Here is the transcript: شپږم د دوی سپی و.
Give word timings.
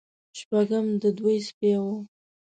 شپږم 0.39 0.85
د 1.01 1.03
دوی 1.17 1.37
سپی 1.47 1.73
و. 1.81 1.83